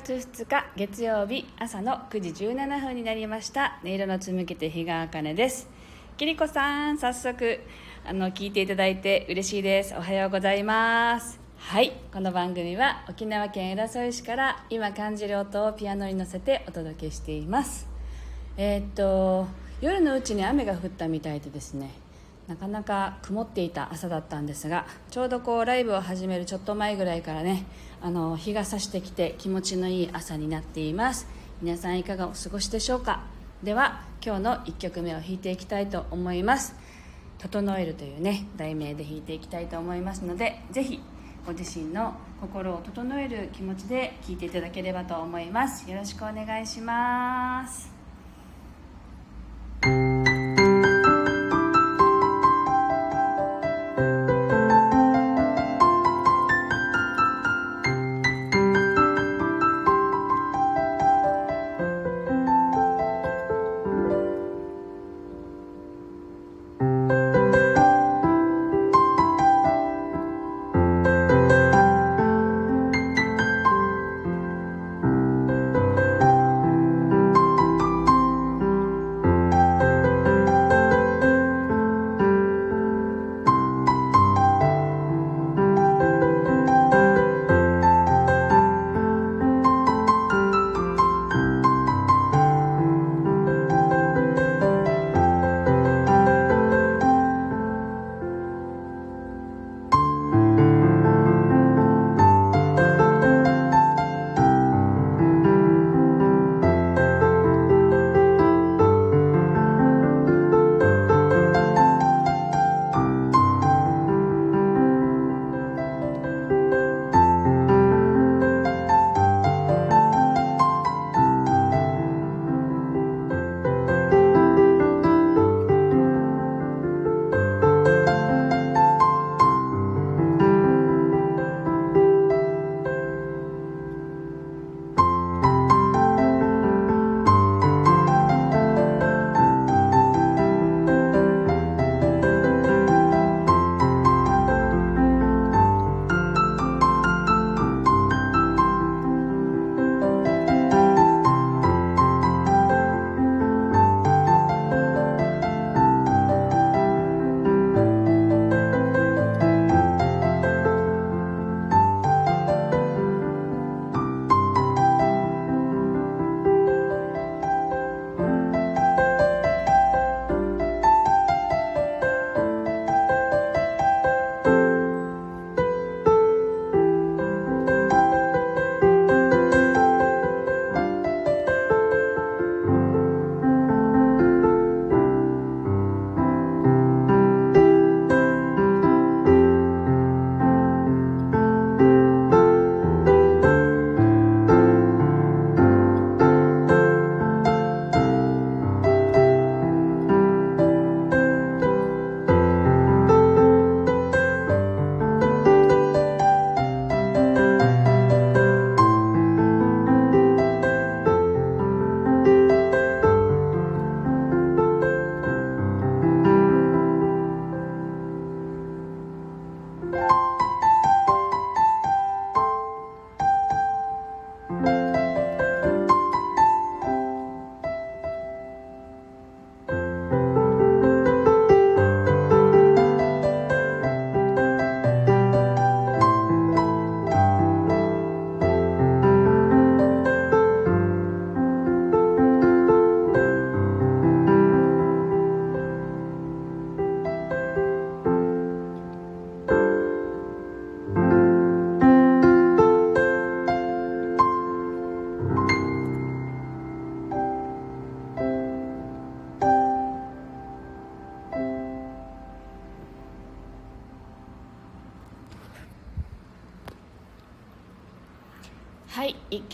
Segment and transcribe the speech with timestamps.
[0.00, 3.78] 月2日月曜日朝の9時17分になりました。
[3.84, 5.68] 音色の紡ぎ手日川茜です。
[6.16, 7.60] きりこさん早速
[8.04, 9.94] あの聞いていただいて嬉しいです。
[9.96, 11.38] おはようございます。
[11.58, 11.92] はい。
[12.12, 17.86] この番組は沖縄県浦添市から今感じる音をピアノに乗せてお届けしています。
[18.56, 19.46] えーっと
[19.80, 21.92] 夜のうちに雨が降ったみたいでですね
[22.46, 27.64] なかなか曇っていた朝だったんですがちょうどこうライブを始めるちょっと前ぐらいからね
[28.04, 31.26] あの日が差してきて気持ちのいい朝になっています。
[31.62, 33.22] 皆さんいかがお過ごしでしょうか？
[33.62, 36.74] では今日の1曲目を弾いていきたいと思います
[37.40, 41.00] 「整える」というね題名で弾いていきたいと思いますのでぜひ
[41.46, 45.90] ご自身の心を整える気持ちで聴いていただければと思います。
[45.90, 47.93] よろしくお願いします。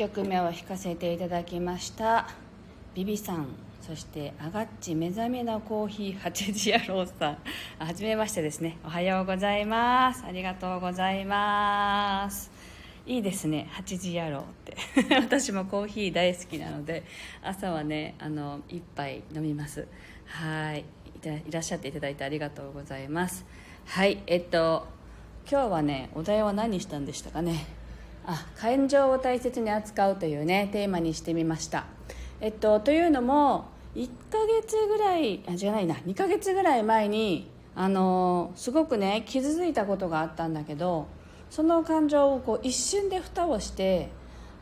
[0.01, 2.27] 曲目を弾かせていただきました。
[2.95, 3.49] ビビさん
[3.83, 7.39] そしてアガッチ目覚めのコーヒー8時野郎さん。
[7.79, 8.79] はじめましてですね。
[8.83, 10.25] おはようございます。
[10.27, 12.51] ありがとうございます。
[13.05, 13.69] いいですね。
[13.73, 14.75] 8時野郎って。
[15.21, 17.03] 私もコーヒー大好きなので
[17.43, 19.87] 朝はねあの1杯飲みます。
[20.25, 20.87] はい。
[21.15, 23.45] いたいらっしゃっていただいてありがとうございます。
[23.85, 24.23] はい。
[24.27, 24.89] えっと
[25.47, 27.80] 今日はねお題は何したんでしたかね。
[28.33, 31.87] あ感情を大切に扱うというねテーマにしてみました。
[32.41, 33.67] えっとというのも
[33.97, 41.09] 1ヶ月ぐらいあ違うないな2ヶ月ぐらい前にあのすごくね傷ついたことがあったんだけど
[41.51, 44.11] その感情をこう一瞬で蓋をして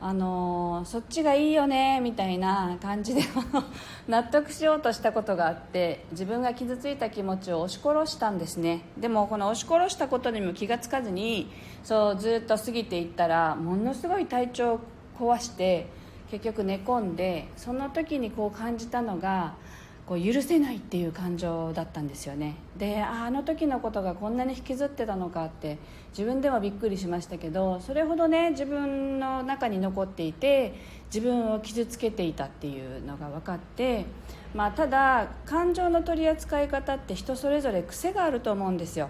[0.01, 3.23] あのそっちがいいよねみたいな感じで
[4.07, 8.83] 納得しようとしたことがあって自分が傷ついた気持ちを押し殺したんですね。
[8.97, 11.51] でもこの押し殺したことにも気がつかずに
[11.83, 14.81] そうずっと過ぎていったらものすごい体調を
[15.19, 15.87] 壊して
[16.31, 19.55] 結局寝込んでその時にこう感じたのが
[20.07, 22.57] こう許せないっていう感情だったんですよね。
[22.79, 25.79] であの時のことがこんなに引きずってたのかって
[26.11, 30.75] 自分でもびっくりしましたけどそれほどね自分の中に残っていて
[31.07, 34.05] 自分を傷つけていたっていうのが分かって、
[34.55, 39.09] まあ、ただ感情の取り扱い方って人それぞれ癖があると思うんですよ。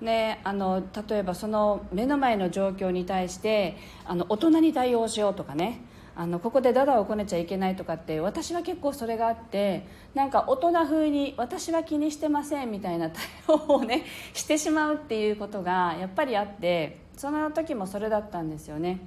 [0.00, 5.80] ね、あの例えばその目の前の状況に対してあの大人に対応しようとかね
[6.16, 19.00] あのここでダダをこねちゃいけないとかって私は結構それがあってなんか大人風に私は気にしてませんみたいな対応をね してしまうっていうことがやっぱりあってその時もそれだったんですよね。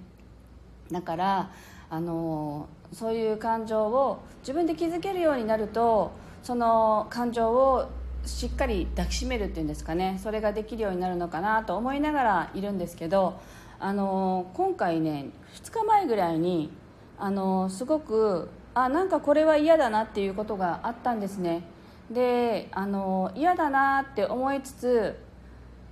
[0.91, 1.51] だから
[1.89, 6.11] あのそういう感情を自分で気づけるようになると
[6.43, 7.89] その感情を
[8.25, 13.39] しっかり抱きしめるっていうんですかねそれができるようになるのかなと思いながらいるんですけど
[13.79, 16.71] あの今回ね2日前ぐらいに
[17.19, 21.63] あのすごくあなんかこれは嫌だなっていうことがあったんですね。
[22.11, 25.19] であの嫌だなって思いつつ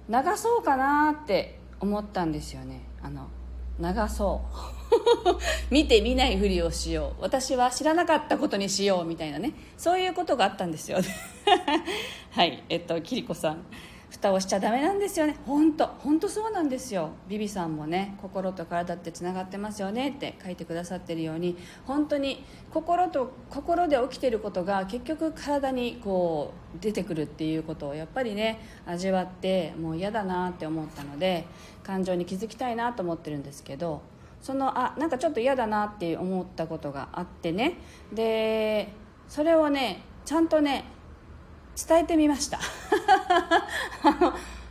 [0.07, 2.83] 流そうかなって思ったんですよね。
[3.01, 3.27] あの
[3.80, 5.36] 流そう。
[5.74, 7.24] 見て見ないふりをしよう。
[7.24, 9.54] 私は知らなかったことにしようみたいなね。
[9.77, 11.00] そういうことがあったんですよ
[12.31, 12.63] はい。
[12.69, 13.66] えっとキリコさん。
[14.15, 15.35] 蓋をしちゃダメなんですよね。
[15.45, 17.09] 本当本当そうなんですよ。
[17.27, 31.45] ビビさんもね心と体ってつながってますよねって書いてくださってるように本当に心と心で起きてることが結局体にこう出てくるっていうことをやっぱりね味わってもう嫌だなって思ったので
[31.83, 34.01] 感情に気づきたいなと思ってるんですけど
[34.41, 37.77] そのあなんかちょっと嫌だなって思ったことがあってね。
[38.13, 38.89] で
[39.27, 40.85] それをねちゃんとね
[41.75, 42.60] 伝えてみました。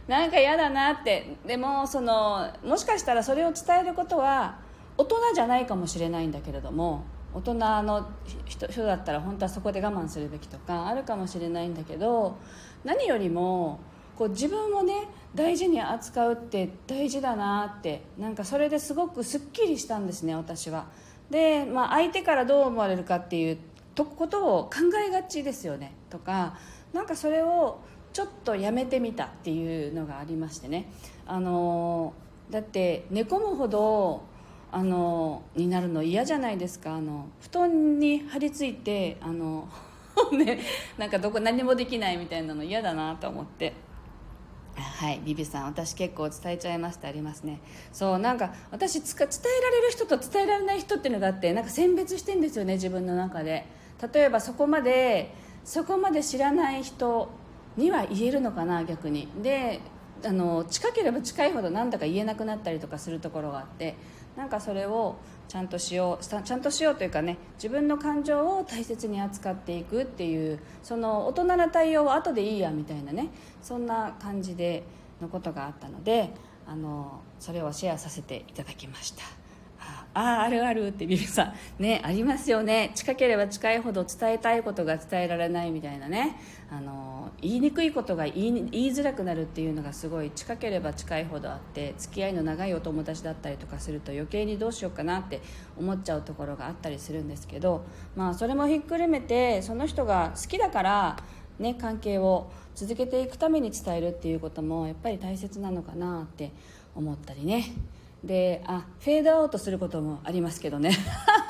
[0.08, 1.36] なんか嫌だなって。
[1.46, 4.56] でもそのもしかしたらそれを伝えることは
[4.96, 8.08] 大人じゃないかもしれないんだけれども大人の
[8.46, 12.36] 人だったら本当はそこで我慢するべきとかあるかもしれないんだけど
[12.84, 13.80] 何よりも
[14.16, 20.86] こう自分をね大事に扱うって大事だなってなんかそれですごくすっきりしたんですね私は。
[21.30, 23.58] で、まあ、相手からどう思われるかっていう
[23.96, 24.72] ことを考
[25.04, 26.56] えがちですよねとか
[26.94, 27.80] なんかそれを
[28.12, 30.90] ちょっとやめてみたっていうのがありましてね。
[31.26, 32.14] あの
[32.50, 34.22] だって寝込むほど
[34.70, 36.94] あのになるの嫌じゃないですか。
[36.94, 39.68] あの布団に張り付いてあの
[40.32, 40.60] ね
[40.96, 43.74] なんかどこ何もできないみたいなの嫌だなと思って。
[44.76, 47.60] はいビビさん私結構伝えちゃいましたありますね。
[47.92, 53.66] そうなんか私つか伝えられる人と伝えられない人っていうのがあってなんか選別してんですよね自分の中で。
[54.12, 55.32] 例えばそこまで
[55.64, 57.28] そこまで知らない人
[57.76, 59.80] には言えるのかな逆にで
[60.24, 63.96] あの近ければ近いほどなんだか言えなくなったりとかするところがあって
[64.36, 65.16] なんかそれを
[65.48, 73.28] ちゃんとしようちゃんとしようというかね自分の感情を大切に扱っていくっていうその大人な対応は後でいいやみたいなね
[73.62, 74.84] そんな感じで
[75.20, 76.30] のことがあったので
[76.66, 79.43] あのそれをシェアさせていただきました。
[80.14, 82.92] あああるあるってビビさんねありますよね。
[82.94, 86.36] 近ければ近いほど伝えたいことが伝えられないみたいなね。
[86.70, 95.40] あの言いにくいことが言い言いづらくなるっていうのがすごい近ければ近いほどあって付き合いの長いお友達だったりとかすると余計にどうしようかなって
[95.76, 101.16] 思っちゃうところがあったりするんですけどまあそれもひっくるめてその人が好きだから
[101.58, 106.52] ね関係を続けていくために伝えるっていうこともやっぱり大切なのかなって
[106.94, 107.72] 思ったりね。
[108.24, 110.90] であフェードアウトすることもありますけどね。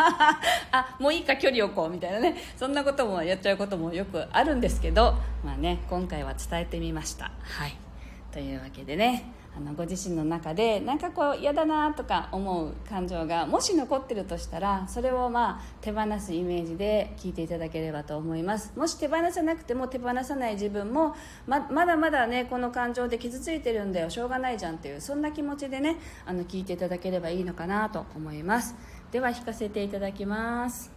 [0.72, 2.36] あもういいか距離をこうみたいなね。
[2.56, 5.14] そんなこともやっちゃうこともよくあるんですけど
[5.44, 7.30] まあね今回は伝えてみました。
[7.40, 7.76] はい。
[8.32, 9.24] というわけでね。
[9.56, 18.72] あのご自身の中でなんかこう嫌だなとか思う感情がもし残ってるとしたらそれをまあ手放すイメージで聞いていただければと思います。
[18.76, 21.14] もし手放さなくても手放さない自分も
[21.46, 25.96] ままだまだねこの感情で傷ついてるんだよしょうがないじゃんっていうそんな気持ちでね
[26.26, 28.74] あの聞いていただければいいのかなと思います。
[29.12, 30.93] では弾かせていただきます。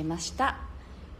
[0.00, 0.56] ていただきました。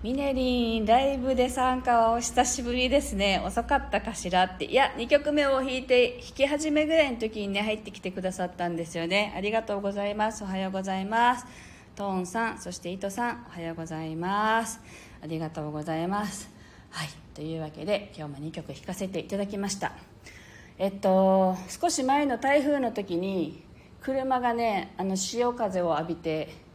[0.03, 3.43] ミネリンライブで参加はお久しぶりですね。
[3.45, 4.65] 遅かったかしらって。
[4.65, 9.35] いや2曲目を弾いて弾き始めぐらいの時にね入ってきてくださったんですよね。
[9.37, 10.43] ありがとうございます。
[10.43, 11.47] おはようございます。
[11.95, 14.81] トーンさんそして糸さんおはようございます。
[15.23, 16.51] ありがとうございます。
[16.91, 17.09] はい。
[17.35, 19.93] というわけで今日も2曲弾かせていただきました。
[20.79, 23.63] えっと少し前の台風の時に
[24.01, 26.70] 車がねあの潮風を浴びて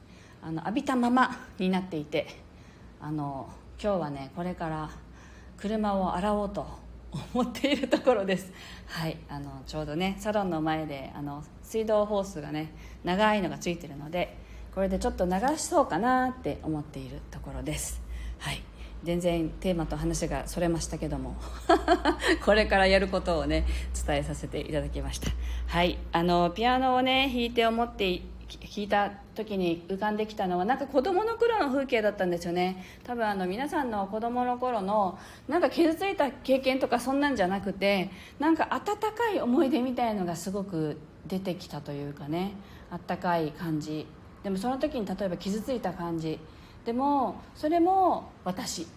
[0.46, 2.28] あの浴びたままになっていて
[3.02, 3.50] あの
[3.82, 4.92] 今日はねこれから
[5.58, 6.68] 車を洗おうと
[7.34, 8.52] 思っているところです。
[8.86, 12.72] はいあのちょうどねサロンの前であの水道ホースがね
[13.04, 14.38] 長いのがついてるので
[14.76, 18.00] これでちょっと流しそうかなって思っているところです。
[18.38, 18.62] はい
[19.04, 21.36] 全然テーマと話がそれましたけども
[22.46, 23.66] これからやることをね
[24.06, 25.32] 伝えさせていただきました。
[25.68, 32.84] はいあのピアノをね弾いて思って弾いた時に浮かんできたのはなんか子供の頃の風景だったんですよね。
[33.04, 42.54] 多分あの皆さんの子供の頃のなんか傷ついた経験とかそんなんじゃなくてなんか温かい思い出みたいのがすごく出てきたというかね。
[42.92, 44.08] あったかい感じ。
[44.44, 46.40] でもその時に例えば傷ついた感じ。
[46.86, 48.88] でもそれも私。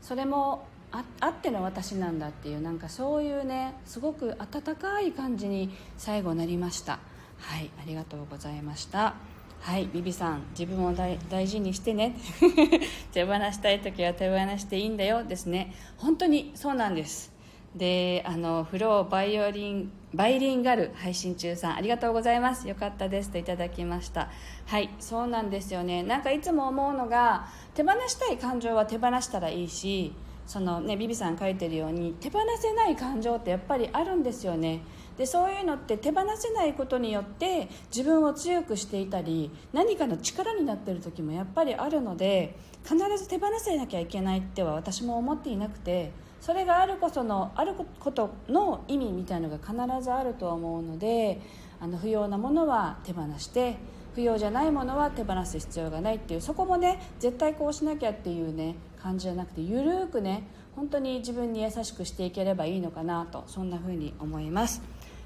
[0.00, 6.98] それもああっての私なんだっていうなんかそういうねすごく温かい感じに最後なりました。
[7.38, 9.14] はいありがとうございました。
[9.60, 12.16] はいビビさん自分を大事にしてね。
[13.12, 15.74] 手放したい時は手放していいんだよですね。
[15.98, 17.30] 本当にそうなんです。
[17.76, 22.66] であのフローバイオリンバイリンガル配信中さんありがとうございます。
[22.66, 24.30] よかったですといただきました。
[24.66, 26.02] はいそうなんですよね。
[26.02, 30.14] なんかいつも思うのが手放したい感情は手放したらいいし
[30.50, 34.80] そのねビビさん書いてるように手放せない感情ってやっぱりあるんですよね。
[35.16, 49.72] でそういうのって手放せないことによって自分を強くしていたり何かの力になっている時もやっぱりあるので必ず手放せなきゃいけないっては私も思っていなくてそれがあるこそのあることの意味みたいのが必
[50.02, 51.40] ずあると思うので
[51.78, 53.76] あの不要なものは手放して
[54.16, 60.44] 不要じゃないものは手放す必要がないっていうそこもね絶対こうしなきゃっていうね感じじゃなくてゆるくね
[60.76, 64.82] 本当に自分に優しくしていければいいのかなとそんな風に思います。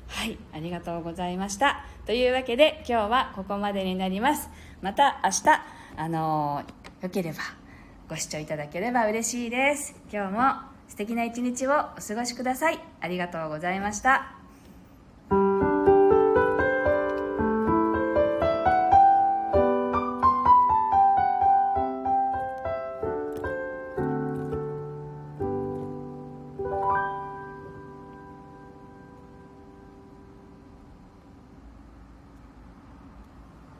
[0.06, 1.84] はいありがとうございました。
[2.06, 4.48] というわけで今日はここまでになります。
[4.82, 5.42] また明日
[5.96, 7.38] あのー、よければ
[8.08, 9.94] ご視聴いただければ嬉しいです。
[10.12, 12.78] 今日も素敵な一日をお過ごしください。
[13.00, 14.33] ありがとうございました。